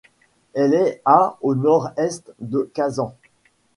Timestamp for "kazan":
2.73-3.13